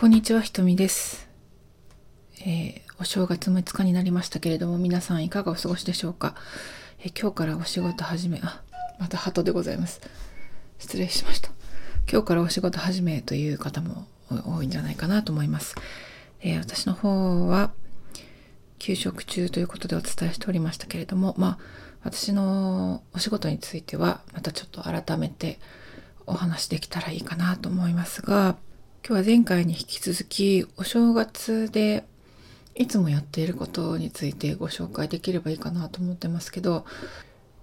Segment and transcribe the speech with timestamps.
[0.00, 1.28] こんにちは、ひとみです、
[2.42, 6.36] えーお正月6日になりましたけれども、皆さんいかがお過ごしでしょうか、
[7.00, 8.62] えー今日からお仕事始め、あ、
[9.00, 10.00] また鳩でございます。
[10.78, 11.50] 失礼しました。
[12.08, 15.74] 今日からお仕事始めという方も多いんじゃないかなと思います。
[16.42, 17.72] えー私の方は、
[18.78, 21.58] 休職中ということでお伝えしておりましたけれども、まあ、
[22.04, 25.58] 私のお仕事については、またちょっと改めて
[26.24, 28.54] お話できたらいいかなと思いますが、
[29.08, 32.04] 今日は前回に引き続き、お正月で
[32.74, 36.84] いつもやっていることについてご紹介できればいいかなと思ってますけど、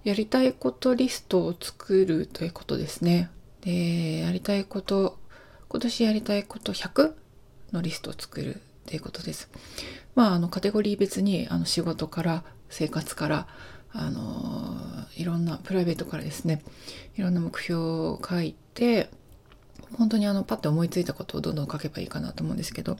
[0.02, 3.30] やりたいことリストを作るということですね。
[3.60, 5.20] で、やりたいこと、
[5.68, 7.12] 今年やりたいこと100
[7.70, 9.48] のリストを作るということです。
[10.16, 13.46] まあ、あの、カテゴリー別に、あの、仕事から、生活から、
[13.92, 14.76] あの、
[15.16, 16.64] いろんな、プライベートからですね、
[17.16, 19.10] いろんな目標を書いて、
[19.98, 22.96] 本当にあの、パッと思いついたことをどんどん書けばいいかなと思うんですけど、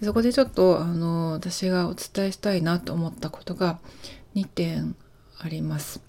[0.00, 3.78] でそこでちょっと、あの、私がお伝えしたいなと思ったことが
[4.34, 4.96] 2点
[5.38, 6.00] あります。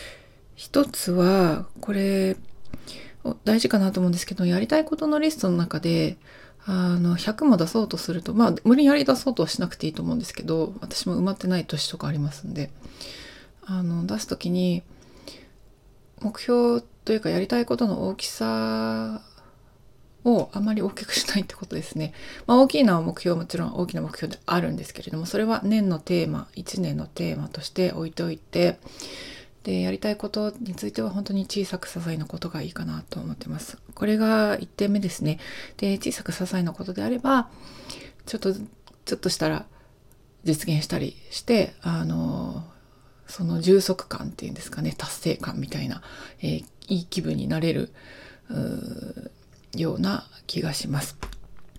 [0.55, 2.37] 一つは、これ、
[3.43, 6.17] 大事かなと思うんですけど、やりたいことのリストの中で、
[6.65, 12.71] あの、100も出そうとすると、まあ、無理やり出そうとはしなくていいと思うんですけど、私も埋まってない年とかありますんで、
[13.65, 14.83] あの、出すときに、
[16.21, 19.21] 目標というかやりたいことの大きさ
[20.25, 22.13] をあまり大きくしないってことですね。
[22.47, 28.79] まあ、大きいのは目標はもちろん大きな目標であるんですけれども、それは年のテーマ、1年のテーマとして置いておいて、
[29.63, 33.77] で、やりたいことについては本当に小さく些細なことがいいかなと思ってます。
[33.93, 35.39] これが1点目ですね。
[35.77, 37.49] で、小さく些細なことであれば、
[38.25, 39.65] ちょっと、ちょっとしたら
[40.43, 42.67] 実現したりして、あの、
[43.27, 46.01] その充足感っていうんですかね、達成感みたいな、
[46.41, 47.91] えーいい気分になれる、
[49.81, 51.17] ような気がします。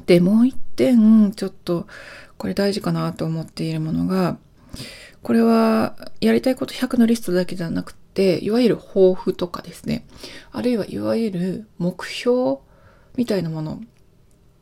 [0.07, 1.87] で、もう一点、ちょっと、
[2.39, 4.39] これ大事かなと思っているものが、
[5.23, 10.07] これは、やりたいこと100のリストだけじゃなくて、いわゆる抱負とかですね。
[10.53, 12.59] あるいはいわゆる目標
[13.17, 13.81] みたいなもの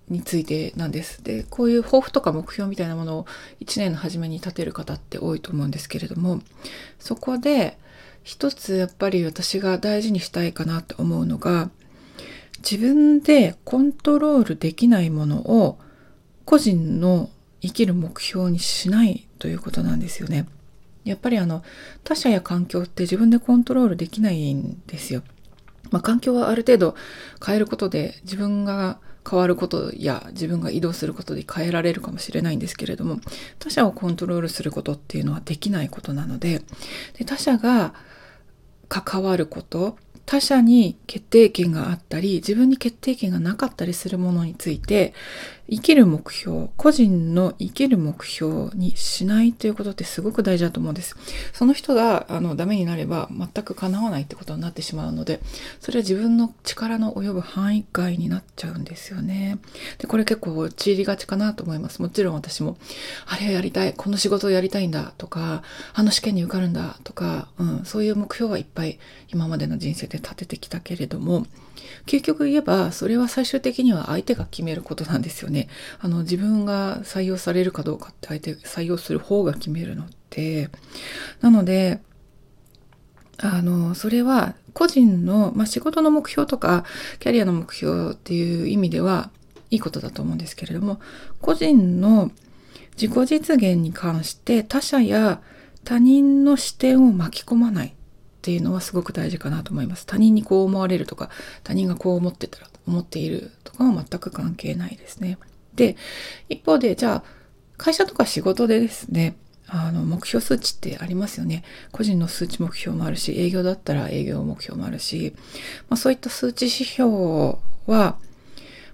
[0.08, 1.22] についてなんです。
[1.22, 3.26] で、こういう抱負とか目標みたいなものを
[3.60, 6.40] 1年の初めに立てる方って多いと思うんですけれども、
[6.98, 7.78] そこで
[8.22, 11.70] 一つやっぱり私が大事にしたいかなと思うのが、
[12.68, 15.78] 自分でコントロールできないものを
[16.44, 17.30] 個人の
[17.60, 20.46] 生きる目標にしないということなんですよね。
[21.04, 21.62] やっぱりあの
[22.02, 25.22] 他者や環境って自分でコントロールできないんですよ。
[25.90, 26.94] まあ、環境はある程度
[27.44, 28.98] 変えることで自分が
[29.28, 33.20] 変わることや自分が移動することで変えられるかもしれないんですけれども
[33.58, 36.62] 他者をコントロールすることっていうのはできないことなので
[37.18, 37.94] で他者が
[38.88, 39.96] 関わること
[40.34, 45.14] 他者に決定権があったり自分に決定権がなかったりするものについて
[45.70, 51.16] 生きる目標個人の生きる目標にしないということってすごく大事だと思うんです。
[51.52, 55.40] その人があのダメになれば全く叶わないってことになってしまうので
[55.80, 59.58] それは自分の力の及ぶ範囲外になっちゃうんですよね。
[59.98, 62.02] でこれ結構陥りがちかなと思います。
[62.02, 62.76] もちろん私も
[63.26, 65.62] あれやりたいこの仕事をやりたいんだとか
[65.94, 68.98] あの試験に受かるんだとか、うん、そういう目標はいっぱい
[69.32, 71.46] 今までの人生で立ててきたけれども
[72.06, 75.53] 究極言えばそれは最終的には相手が決めることなんですよね。
[75.54, 75.68] ね
[76.00, 80.68] あの自分が採用されるかどうかって相手採用する方が決めるので
[81.40, 82.00] なので
[83.38, 86.84] あのそれは個人の、まあ、仕事の目標とか
[87.20, 89.30] キャリアの目標っていう意味では
[89.70, 91.00] いいことだと思うんですけれども
[91.40, 92.30] 個人の
[92.96, 95.40] 自己実現に関して他者や
[95.84, 97.92] 他人の視点を巻き込まないっ
[98.44, 100.04] ていうのはすごく大事かなと思います。
[100.04, 101.30] 他人にこう思われるとか、
[101.62, 105.38] 他人がこう思ってたら、思っているかは全く関係ないですね。
[105.74, 105.96] で、
[106.48, 107.24] 一方で、じゃあ、
[107.76, 109.36] 会社とか仕事でですね、
[109.66, 111.64] あの、目標数値ってありますよね。
[111.90, 115.34] 個人の数値目標もあるし、営業だったら営業目標もあるし、
[115.88, 118.18] まあ、そういった数値指標は、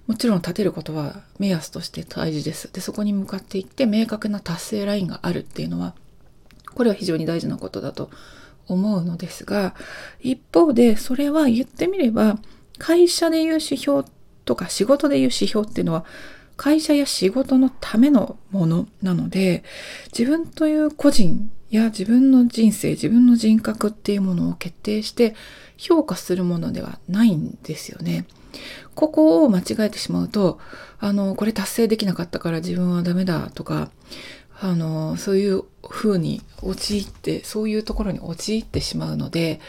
[0.07, 2.71] もちろん立てることは目安として大事です。
[2.71, 5.93] で、そこに向かっていって明確な達成ラインがあるっていうのは、
[6.73, 8.09] これは非常に大事なことだと
[8.67, 9.75] 思うのですが、
[10.19, 12.39] 一方でそれは言ってみれば、
[12.77, 14.03] 会社でいう指標
[14.45, 16.05] とか仕事でいう指標っていうのは、
[16.57, 19.63] 会社や仕事のためのものなので、
[20.17, 25.33] 自分という個人や自分の人生、自分の人格っていうものを決定して
[25.77, 28.25] 評価するものではないんですよね。
[28.93, 30.59] ここを間違えてしまうと、
[30.99, 33.89] あの、これ達成できなかったから自分はダメだとか、
[34.59, 39.59] あの、そういう風に陥って、そういうところに陥ってしまうので、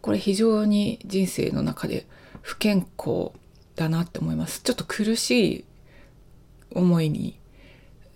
[0.00, 2.06] これ非常に人生の中で
[2.42, 3.32] 不健康
[3.76, 4.62] だなって思います。
[4.62, 5.64] ちょっと苦しい
[6.72, 7.38] 思いに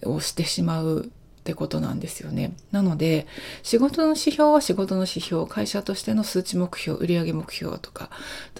[0.04, 2.52] をしてしまうってことなんですよね。
[2.72, 3.26] なので
[3.62, 8.10] 仕事の指標は仕事の指標会社としての数値目標売上目標とか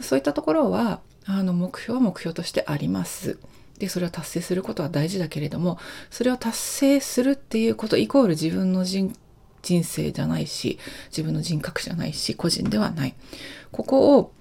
[0.01, 3.39] そういったところはあの目標は目標としてあります。
[3.79, 5.79] でそれを達成することは大事だけれども
[6.11, 9.15] それを達成するっていうことイコール自分の人
[9.63, 13.15] 人生じゃないし自分の人格じゃないし個人ではない
[13.73, 14.33] ここを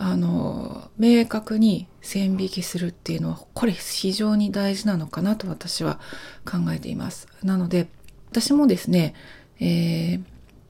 [0.00, 5.98] あの明確に線引きするっていうのはこれ非常に大事なのかなと私は
[6.44, 7.88] 考えていますなので
[8.30, 9.14] 私もですね、
[9.58, 10.20] え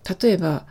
[0.04, 0.64] ー、例えば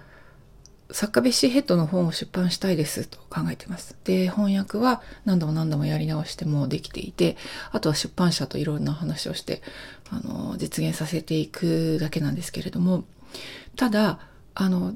[0.91, 3.95] 作家ベッシーヘッドの本を出版したいですと考えてます。
[4.05, 7.35] で、翻訳は何度も何度もやり直してもできていて、
[7.71, 9.61] あとは出版社といろんな話をして、
[10.09, 13.03] あの、実現させていくだけなんですけれども、
[13.75, 14.19] ただ、
[14.55, 14.93] あの、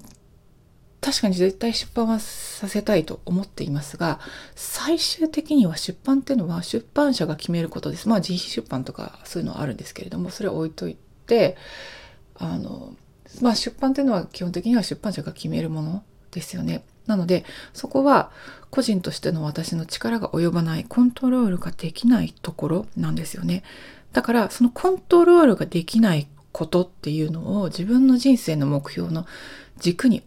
[1.01, 4.19] 確かに絶対出版はさせたいと思っていますが、
[4.55, 8.07] 最終的には出版っていうのは出版社が決めることです。
[8.07, 10.95] まあ自費出版とかそういうのはあるんですけれども、それは置いとい
[11.25, 11.57] て、
[12.37, 12.95] あの、
[13.41, 16.83] まあ出版っていうのは基本的には出版社が決めるものですよね。
[17.07, 18.31] なのでそこは
[18.69, 23.63] 個人としての私の力が及ばないコントロールができないところなんですよね。
[24.13, 29.25] だからそのコントロールができないことっていうのを自分の人生の目標の
[29.79, 30.23] 軸に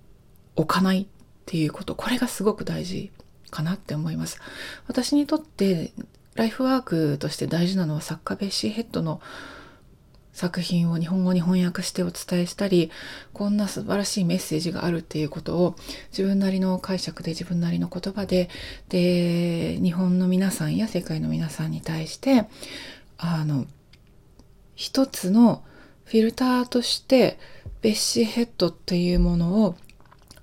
[0.57, 1.07] 置かないっ
[1.47, 3.11] ていうことこれがすごく大事
[3.51, 4.41] かなって思います。
[4.89, 5.93] 私にとって
[6.35, 9.21] ライフワークとして大事なのは作家ベッシーヘッドの
[10.33, 12.91] 作品を日本語に翻訳してお伝えしたり
[13.33, 15.77] こんな素晴らしいメッセージがあるっていうことを
[16.11, 18.51] 自分なりの解釈で自分なりの言葉で
[18.89, 22.47] で日本の皆さんや世界の皆さんに対して
[23.17, 23.67] あの
[24.75, 25.63] 一つの
[26.05, 27.39] フィルターとして
[27.81, 29.77] ベッシーヘッドっていうものを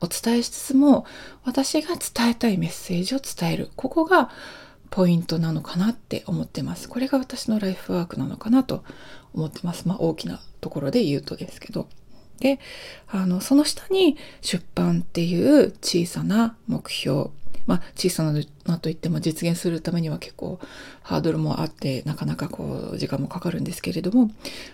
[0.02, 1.06] お伝えしつつも
[1.46, 4.30] 私が伝えたいメッセージを伝えるここが
[4.90, 6.90] ポイントなのかなって思ってます。
[6.90, 8.84] これが私のライフワークなのかなと
[9.34, 9.88] 思ってます。
[9.88, 11.88] まあ大きなところで言うとですけど。
[12.40, 12.60] で、
[13.08, 17.30] あの、その下に出版っていう小さな目標。
[17.68, 20.60] まあ小さなと言っても実現するためには結構
[21.04, 24.30] ハードルもあってなかなかこう時間もかかるんですけれども、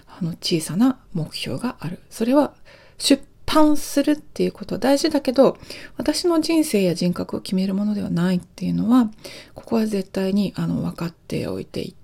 [0.08, 2.00] あの小さな目標がある。
[2.10, 2.54] それは
[2.98, 5.58] 出版するっていうことは大事だけど、
[5.96, 9.10] 私の人生や人格を決めるものではないっていうのは、
[9.56, 11.96] ここは絶対にあの分かっておいてい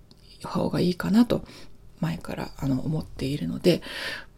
[0.41, 1.43] た方がいいかなと、
[1.99, 3.81] 前からあの思っているので、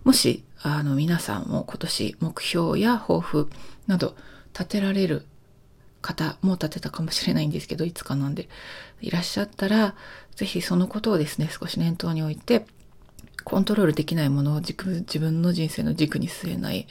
[0.03, 3.49] もしあの皆さんも今年目標や抱負
[3.87, 4.15] など
[4.53, 5.25] 立てられる
[6.01, 8.49] 方、も立てたかもしれないんですけど、いつかなんで、
[9.01, 9.95] いらっしゃったら、
[10.35, 12.65] 是非そのことをですね、少し念頭に置いて、
[13.45, 16.87] コントロールできないものを軸自分の人生の軸に据えない。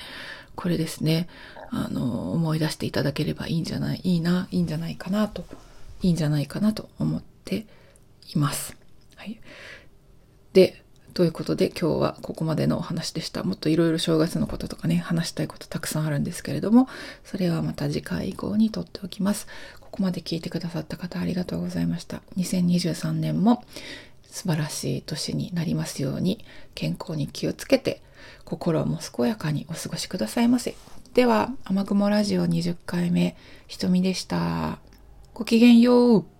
[0.54, 1.28] これですね。
[1.70, 5.44] あの、思い出していただければいいんじゃない、いいな、いいんじゃないかなと、
[6.00, 7.66] いいんじゃないかなと思って
[8.32, 8.76] います。
[9.16, 9.40] はい。
[10.52, 10.84] で、
[11.14, 13.42] ということで今日はここまでのお話でした。
[13.42, 16.88] もっといろいろ正月のこととかね、話したいことたくさんあるんですけれども、
[17.24, 19.48] それはまた次回以降にとっておきます。
[19.80, 22.22] ここまで聞いてくださった方ありがとうございました。
[22.36, 23.64] 2023年も
[24.34, 26.44] 素晴らしい年になりますように
[26.74, 28.02] 健康に気をつけて
[28.44, 30.74] 心も健やかにお過ごしくださいませ。
[31.14, 33.36] では、雨雲ラジオ20回目、
[33.68, 34.78] ひとみでした。
[35.34, 36.33] ごきげんよう。